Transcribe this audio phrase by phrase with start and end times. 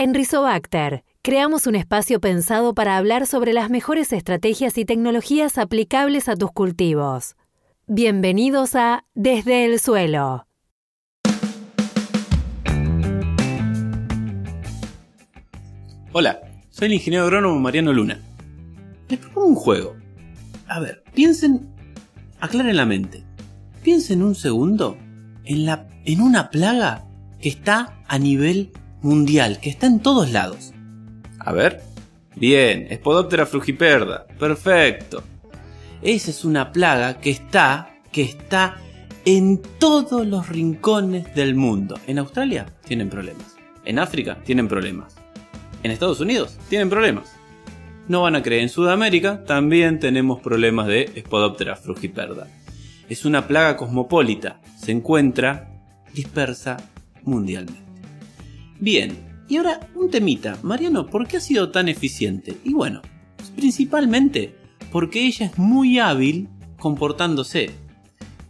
[0.00, 6.28] En Rizobacter, creamos un espacio pensado para hablar sobre las mejores estrategias y tecnologías aplicables
[6.28, 7.34] a tus cultivos.
[7.88, 10.46] Bienvenidos a Desde el Suelo.
[16.12, 18.20] Hola, soy el ingeniero agrónomo Mariano Luna.
[19.08, 19.96] Les propongo un juego.
[20.68, 21.74] A ver, piensen,
[22.38, 23.24] aclaren la mente.
[23.82, 24.96] Piensen un segundo
[25.42, 27.04] en, la, en una plaga
[27.40, 28.70] que está a nivel
[29.02, 30.72] mundial, que está en todos lados.
[31.38, 31.82] A ver.
[32.36, 34.26] Bien, Spodoptera frugiperda.
[34.38, 35.22] Perfecto.
[36.02, 38.76] Esa es una plaga que está, que está
[39.24, 41.98] en todos los rincones del mundo.
[42.06, 43.56] En Australia tienen problemas.
[43.84, 45.16] En África tienen problemas.
[45.82, 47.32] En Estados Unidos tienen problemas.
[48.06, 52.46] No van a creer, en Sudamérica también tenemos problemas de Spodoptera frugiperda.
[53.08, 55.68] Es una plaga cosmopolita, se encuentra
[56.14, 56.76] dispersa
[57.24, 57.87] mundialmente.
[58.80, 60.56] Bien, y ahora un temita.
[60.62, 62.56] Mariano, ¿por qué ha sido tan eficiente?
[62.64, 63.02] Y bueno,
[63.56, 64.54] principalmente
[64.92, 67.70] porque ella es muy hábil comportándose.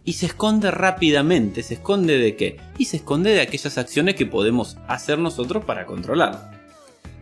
[0.03, 1.63] Y se esconde rápidamente.
[1.63, 2.57] ¿Se esconde de qué?
[2.77, 6.51] Y se esconde de aquellas acciones que podemos hacer nosotros para controlarla.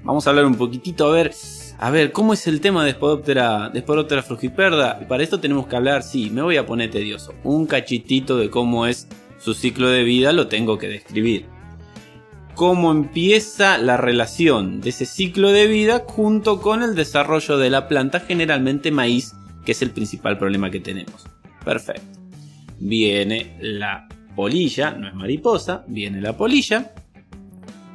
[0.04, 1.34] Vamos a hablar un poquitito a ver,
[1.80, 5.00] a ver, ¿cómo es el tema de Spodoptera, de Spodoptera frugiperda?
[5.08, 7.34] Para esto tenemos que hablar, sí, me voy a poner tedioso.
[7.44, 11.57] Un cachitito de cómo es su ciclo de vida lo tengo que describir
[12.58, 17.88] cómo empieza la relación de ese ciclo de vida junto con el desarrollo de la
[17.88, 21.24] planta, generalmente maíz, que es el principal problema que tenemos.
[21.64, 22.20] Perfecto.
[22.80, 26.94] Viene la polilla, no es mariposa, viene la polilla,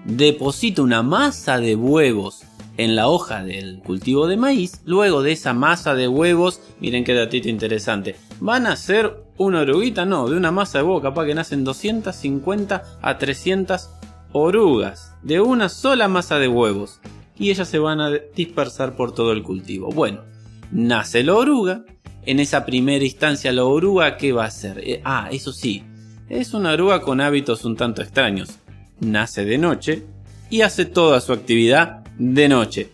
[0.05, 2.45] deposita una masa de huevos
[2.77, 7.15] en la hoja del cultivo de maíz, luego de esa masa de huevos, miren qué
[7.15, 11.35] datito interesante, van a ser una oruguita, no, de una masa de huevos capaz que
[11.35, 13.91] nacen 250 a 300
[14.33, 17.01] orugas de una sola masa de huevos
[17.39, 19.91] y ellas se van a dispersar por todo el cultivo.
[19.91, 20.23] Bueno,
[20.71, 21.85] nace la oruga.
[22.25, 24.81] En esa primera instancia, la oruga, ¿qué va a hacer?
[24.85, 25.83] Eh, ah, eso sí,
[26.29, 28.61] es una oruga con hábitos un tanto extraños.
[29.01, 30.05] Nace de noche
[30.49, 32.91] y hace toda su actividad de noche.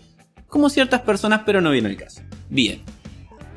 [0.46, 2.22] Como ciertas personas, pero no viene el caso.
[2.48, 2.80] Bien,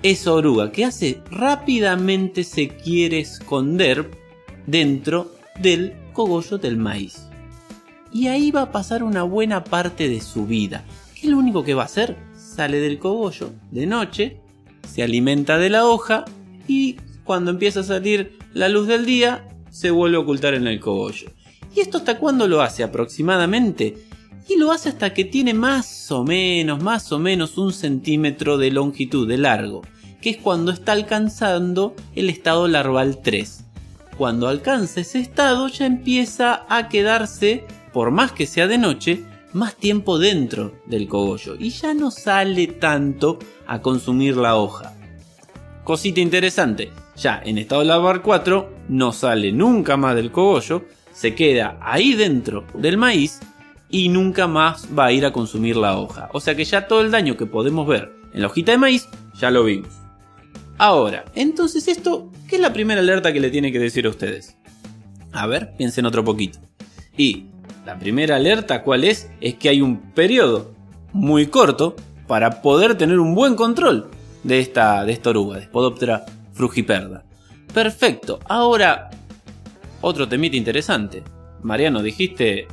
[0.03, 4.11] esa oruga que hace rápidamente se quiere esconder
[4.67, 7.30] dentro del cogollo del maíz
[8.13, 10.83] y ahí va a pasar una buena parte de su vida.
[11.15, 12.17] ¿Qué es lo único que va a hacer?
[12.35, 14.37] Sale del cogollo de noche,
[14.87, 16.25] se alimenta de la hoja
[16.67, 20.79] y cuando empieza a salir la luz del día se vuelve a ocultar en el
[20.79, 21.31] cogollo.
[21.73, 23.97] ¿Y esto hasta cuándo lo hace aproximadamente?
[24.49, 28.71] Y lo hace hasta que tiene más o menos, más o menos un centímetro de
[28.71, 29.81] longitud, de largo,
[30.19, 33.65] que es cuando está alcanzando el estado larval 3.
[34.17, 37.63] Cuando alcanza ese estado ya empieza a quedarse
[37.93, 42.67] por más que sea de noche, más tiempo dentro del cogollo y ya no sale
[42.67, 44.93] tanto a consumir la hoja.
[45.83, 51.77] Cosita interesante, ya en estado lavar 4 no sale nunca más del cogollo, se queda
[51.81, 53.39] ahí dentro del maíz
[53.89, 56.29] y nunca más va a ir a consumir la hoja.
[56.33, 59.07] O sea que ya todo el daño que podemos ver en la hojita de maíz
[59.39, 59.91] ya lo vimos.
[60.77, 64.57] Ahora, entonces esto, ¿qué es la primera alerta que le tiene que decir a ustedes?
[65.31, 66.59] A ver, piensen otro poquito.
[67.17, 67.50] Y
[67.85, 69.29] la primera alerta, ¿cuál es?
[69.41, 70.71] Es que hay un periodo
[71.13, 71.95] muy corto
[72.27, 74.09] para poder tener un buen control
[74.43, 77.23] de esta, de esta oruga, de Spodoptera frugiperda.
[77.73, 79.09] Perfecto, ahora
[80.01, 81.23] otro temita interesante.
[81.63, 82.67] Mariano, dijiste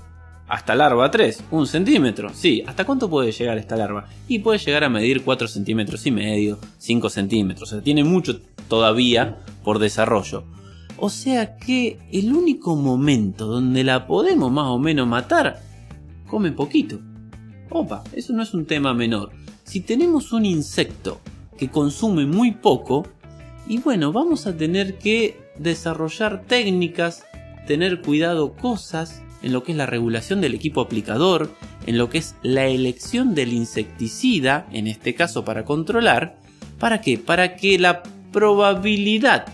[0.49, 2.31] hasta larva 3, un centímetro.
[2.33, 4.09] Sí, ¿hasta cuánto puede llegar esta larva?
[4.29, 7.71] Y puede llegar a medir 4 centímetros y medio, 5 centímetros.
[7.71, 10.45] O sea, tiene mucho todavía por desarrollo.
[11.01, 15.61] O sea que el único momento donde la podemos más o menos matar,
[16.27, 16.99] come poquito.
[17.71, 19.31] Opa, eso no es un tema menor.
[19.65, 21.21] Si tenemos un insecto
[21.57, 23.07] que consume muy poco,
[23.69, 27.25] y bueno, vamos a tener que desarrollar técnicas,
[27.67, 31.55] tener cuidado cosas en lo que es la regulación del equipo aplicador,
[31.87, 36.39] en lo que es la elección del insecticida, en este caso para controlar,
[36.79, 37.19] ¿para qué?
[37.19, 38.03] Para que la
[38.33, 39.47] probabilidad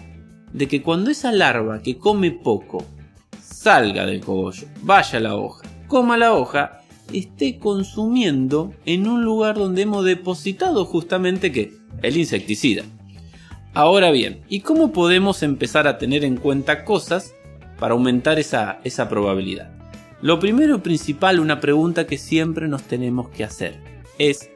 [0.55, 2.87] de que cuando esa larva que come poco
[3.43, 6.81] salga del cogollo, vaya a la hoja, coma la hoja,
[7.12, 11.73] esté consumiendo en un lugar donde hemos depositado justamente
[12.03, 12.85] el insecticida.
[13.75, 17.35] Ahora bien, ¿y cómo podemos empezar a tener en cuenta cosas
[17.81, 19.73] para aumentar esa, esa probabilidad?
[20.23, 23.81] Lo primero y principal, una pregunta que siempre nos tenemos que hacer
[24.19, 24.50] es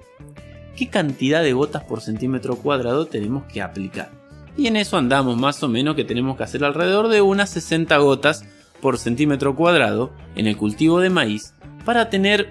[0.76, 4.17] ¿qué cantidad de gotas por centímetro cuadrado tenemos que aplicar?
[4.58, 7.96] Y en eso andamos más o menos que tenemos que hacer alrededor de unas 60
[7.98, 8.44] gotas
[8.82, 12.50] por centímetro cuadrado en el cultivo de maíz para tener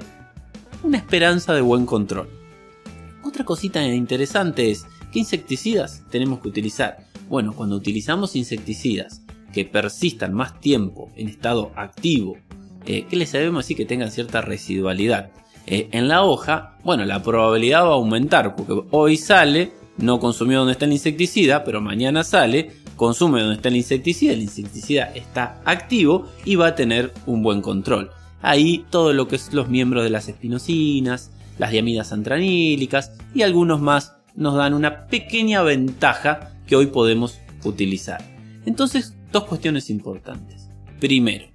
[0.83, 2.29] una esperanza de buen control.
[3.25, 6.97] Otra cosita interesante es, ¿qué insecticidas tenemos que utilizar?
[7.27, 9.21] Bueno, cuando utilizamos insecticidas
[9.53, 12.37] que persistan más tiempo en estado activo,
[12.85, 15.31] eh, que les sabemos decir que tengan cierta residualidad
[15.65, 20.59] eh, en la hoja, bueno, la probabilidad va a aumentar, porque hoy sale, no consumió
[20.59, 25.61] donde está el insecticida, pero mañana sale, consume donde está el insecticida, el insecticida está
[25.65, 28.11] activo y va a tener un buen control.
[28.41, 33.81] Ahí todo lo que es los miembros de las espinosinas, las diamidas antranílicas y algunos
[33.81, 38.23] más nos dan una pequeña ventaja que hoy podemos utilizar.
[38.65, 40.69] Entonces, dos cuestiones importantes.
[40.99, 41.47] Primero,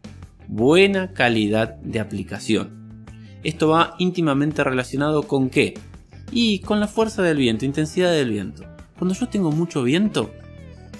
[0.48, 3.06] buena calidad de aplicación.
[3.44, 5.74] Esto va íntimamente relacionado con qué?
[6.32, 8.64] Y con la fuerza del viento, intensidad del viento.
[8.98, 10.30] Cuando yo tengo mucho viento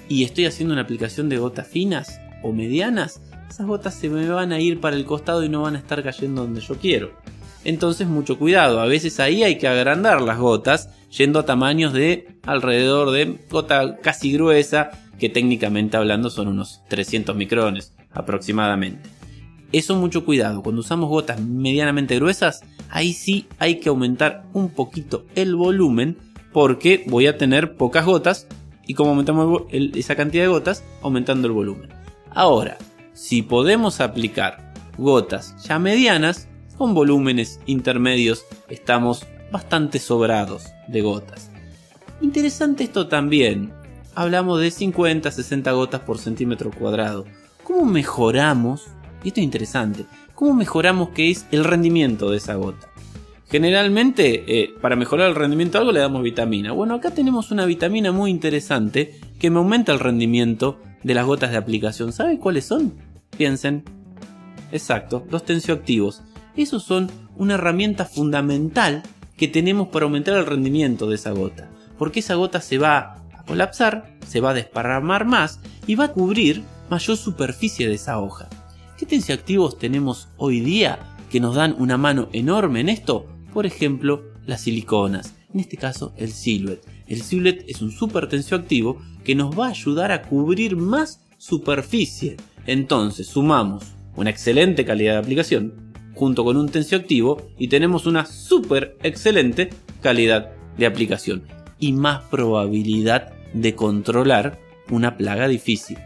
[0.08, 4.52] y estoy haciendo una aplicación de gotas finas o medianas, esas gotas se me van
[4.52, 7.12] a ir para el costado y no van a estar cayendo donde yo quiero.
[7.64, 12.38] Entonces mucho cuidado, a veces ahí hay que agrandar las gotas yendo a tamaños de
[12.42, 19.08] alrededor de gota casi gruesa, que técnicamente hablando son unos 300 micrones aproximadamente.
[19.70, 22.62] Eso mucho cuidado, cuando usamos gotas medianamente gruesas,
[22.92, 26.18] ahí sí hay que aumentar un poquito el volumen
[26.52, 28.46] porque voy a tener pocas gotas
[28.86, 31.88] y como aumentamos esa cantidad de gotas, aumentando el volumen.
[32.30, 32.76] Ahora,
[33.14, 41.50] si podemos aplicar gotas ya medianas, con volúmenes intermedios estamos bastante sobrados de gotas.
[42.20, 43.72] Interesante esto también.
[44.14, 47.24] Hablamos de 50 60 gotas por centímetro cuadrado.
[47.62, 48.88] ¿Cómo mejoramos?
[49.24, 50.04] Y esto es interesante.
[50.42, 52.88] ¿Cómo mejoramos qué es el rendimiento de esa gota?
[53.48, 56.72] Generalmente, eh, para mejorar el rendimiento algo le damos vitamina.
[56.72, 61.52] Bueno, acá tenemos una vitamina muy interesante que me aumenta el rendimiento de las gotas
[61.52, 62.12] de aplicación.
[62.12, 62.92] ¿Sabe cuáles son?
[63.36, 63.84] Piensen.
[64.72, 66.22] Exacto, los tensioactivos.
[66.56, 69.04] Esos son una herramienta fundamental
[69.36, 71.70] que tenemos para aumentar el rendimiento de esa gota.
[71.98, 72.98] Porque esa gota se va
[73.32, 78.18] a colapsar, se va a desparramar más y va a cubrir mayor superficie de esa
[78.18, 78.48] hoja.
[79.02, 83.26] ¿Qué tensioactivos tenemos hoy día que nos dan una mano enorme en esto?
[83.52, 86.86] Por ejemplo, las siliconas, en este caso el Silvet.
[87.08, 92.36] El Silvet es un super tensioactivo que nos va a ayudar a cubrir más superficie.
[92.64, 93.82] Entonces sumamos
[94.14, 99.70] una excelente calidad de aplicación junto con un tensioactivo y tenemos una súper excelente
[100.00, 101.42] calidad de aplicación
[101.80, 104.60] y más probabilidad de controlar
[104.90, 105.98] una plaga difícil.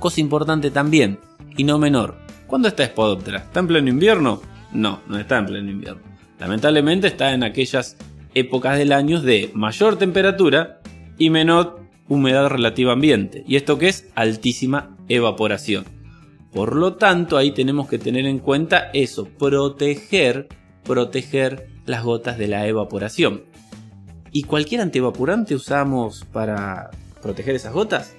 [0.00, 1.20] Cosa importante también,
[1.58, 2.14] y no menor,
[2.46, 3.40] ¿cuándo está Spodoptera?
[3.40, 4.40] ¿Está en pleno invierno?
[4.72, 6.00] No, no está en pleno invierno.
[6.38, 7.98] Lamentablemente está en aquellas
[8.32, 10.80] épocas del año de mayor temperatura
[11.18, 13.44] y menor humedad relativa ambiente.
[13.46, 14.08] ¿Y esto que es?
[14.14, 15.84] Altísima evaporación.
[16.52, 20.48] Por lo tanto, ahí tenemos que tener en cuenta eso, proteger,
[20.84, 23.42] proteger las gotas de la evaporación.
[24.30, 26.90] ¿Y cualquier antievaporante usamos para
[27.20, 28.14] proteger esas gotas?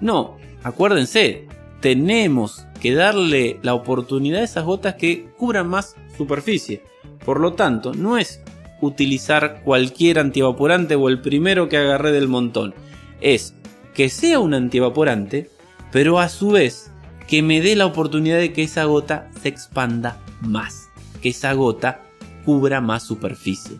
[0.00, 1.46] No, acuérdense,
[1.84, 6.82] tenemos que darle la oportunidad a esas gotas que cubran más superficie.
[7.26, 8.40] Por lo tanto, no es
[8.80, 12.72] utilizar cualquier antievaporante o el primero que agarré del montón.
[13.20, 13.54] Es
[13.92, 15.50] que sea un antievaporante,
[15.92, 16.90] pero a su vez
[17.28, 20.88] que me dé la oportunidad de que esa gota se expanda más,
[21.20, 22.00] que esa gota
[22.46, 23.76] cubra más superficie.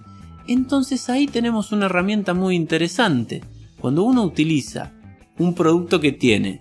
[0.46, 3.42] Entonces ahí tenemos una herramienta muy interesante.
[3.80, 4.92] Cuando uno utiliza
[5.38, 6.60] un producto que tiene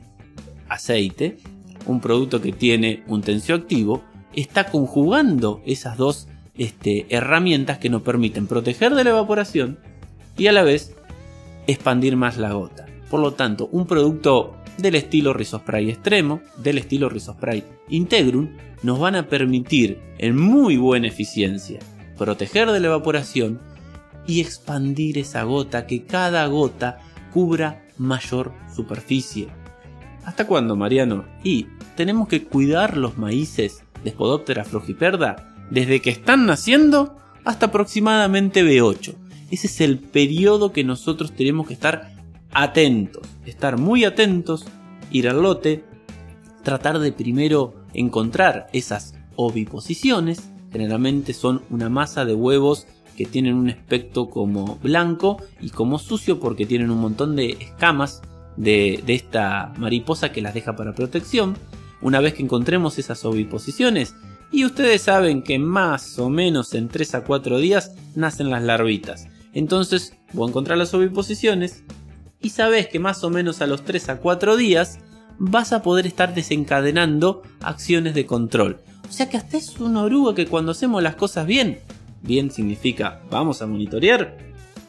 [0.74, 1.38] aceite,
[1.86, 4.04] un producto que tiene un tensioactivo,
[4.36, 6.28] está conjugando esas dos
[6.58, 9.80] este, herramientas que nos permiten proteger de la evaporación
[10.38, 10.96] y a la vez
[11.68, 12.86] expandir más la gota.
[13.10, 18.50] Por lo tanto, un producto del estilo Rizospray Extremo, del estilo Rizospray Integrum,
[18.82, 21.80] nos van a permitir en muy buena eficiencia
[22.18, 23.60] proteger de la evaporación
[24.28, 27.00] y expandir esa gota, que cada gota
[27.34, 29.48] cubra mayor superficie.
[30.26, 31.26] ¿Hasta cuándo, Mariano?
[31.44, 38.64] Y tenemos que cuidar los maíces de Spodoptera frogiperda desde que están naciendo hasta aproximadamente
[38.64, 39.16] B8.
[39.52, 42.14] Ese es el periodo que nosotros tenemos que estar
[42.52, 44.66] atentos, estar muy atentos,
[45.12, 45.84] ir al lote,
[46.64, 52.88] tratar de primero encontrar esas oviposiciones, generalmente son una masa de huevos
[53.18, 58.22] que tienen un aspecto como blanco y como sucio porque tienen un montón de escamas
[58.58, 61.58] de, esta mariposa que las deja para protección.
[62.02, 64.16] Una vez que encontremos esas oviposiciones,
[64.52, 69.28] y ustedes saben que más o menos en 3 a 4 días nacen las larvitas.
[69.54, 71.84] Entonces voy a encontrar las oviposiciones,
[72.42, 75.00] y sabes que más o menos a los 3 a 4 días
[75.40, 78.82] vas a poder estar desencadenando acciones de control.
[79.10, 81.80] O sea que hasta es una oruga que cuando hacemos las cosas bien
[82.24, 84.38] bien significa vamos a monitorear,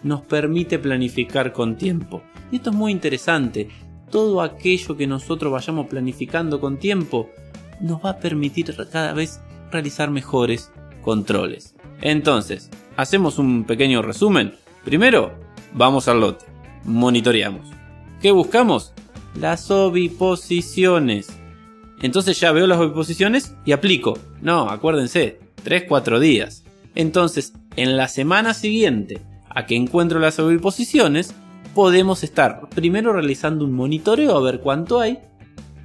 [0.05, 2.23] nos permite planificar con tiempo.
[2.53, 3.69] Y esto es muy interesante.
[4.11, 7.31] Todo aquello que nosotros vayamos planificando con tiempo
[7.81, 9.41] nos va a permitir cada vez
[9.73, 10.71] realizar mejores
[11.03, 11.75] controles.
[12.01, 14.55] Entonces, hacemos un pequeño resumen.
[14.85, 15.35] Primero,
[15.73, 16.45] vamos al lote.
[16.85, 17.67] Monitoreamos.
[18.21, 18.93] ¿Qué buscamos?
[19.35, 21.29] Las oviposiciones.
[22.03, 24.19] Entonces ya veo las oviposiciones y aplico.
[24.43, 26.63] No, acuérdense, 3-4 días.
[26.95, 29.21] Entonces, en la semana siguiente
[29.55, 31.35] a que encuentro las oviposiciones,
[31.75, 35.19] podemos estar primero realizando un monitoreo a ver cuánto hay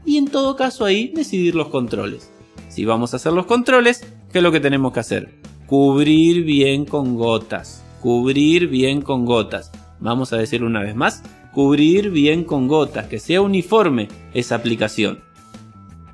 [0.06, 2.32] y en todo caso ahí decidir los controles.
[2.68, 5.36] Si vamos a hacer los controles, ¿qué es lo que tenemos que hacer?
[5.66, 7.84] Cubrir bien con gotas.
[8.02, 9.72] Cubrir bien con gotas.
[10.00, 11.24] Vamos a decir una vez más,
[11.54, 15.20] cubrir bien con gotas, que sea uniforme esa aplicación.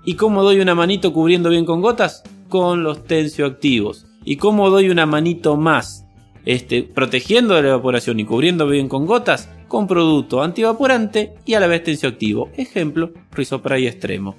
[0.04, 2.24] ¿Y cómo doy una manito cubriendo bien con gotas?
[2.50, 4.08] Con los tensioactivos.
[4.24, 6.05] ¿Y cómo doy una manito más?
[6.46, 11.60] Este, protegiendo de la evaporación y cubriendo bien con gotas con producto antievaporante y a
[11.60, 12.50] la vez tensioactivo.
[12.56, 14.36] Ejemplo, Rizopray extremo.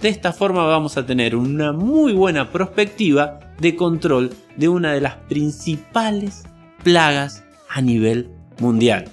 [0.00, 5.00] De esta forma vamos a tener una muy buena perspectiva de control de una de
[5.00, 6.44] las principales
[6.82, 9.06] plagas a nivel mundial.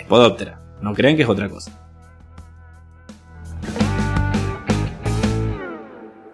[0.00, 0.60] Spodoptera.
[0.80, 1.80] No crean que es otra cosa.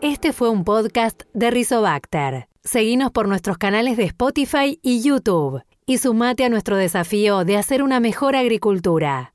[0.00, 2.50] Este fue un podcast de Rizobacter.
[2.62, 7.82] Seguinos por nuestros canales de Spotify y YouTube y sumate a nuestro desafío de hacer
[7.82, 9.32] una mejor agricultura.